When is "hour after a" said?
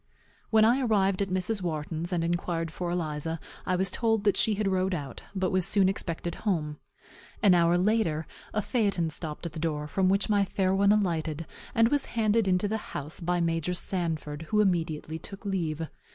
7.53-8.63